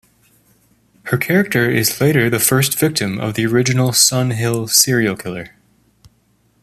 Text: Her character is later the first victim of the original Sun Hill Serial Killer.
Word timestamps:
Her 1.03 1.17
character 1.19 1.69
is 1.69 2.01
later 2.01 2.27
the 2.27 2.39
first 2.39 2.75
victim 2.79 3.19
of 3.19 3.35
the 3.35 3.45
original 3.45 3.93
Sun 3.93 4.31
Hill 4.31 4.67
Serial 4.67 5.15
Killer. 5.15 5.51